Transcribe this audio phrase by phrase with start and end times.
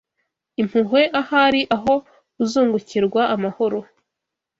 [0.61, 1.93] impuhwe ahari aho
[2.43, 3.79] uzungukirwa amahoro.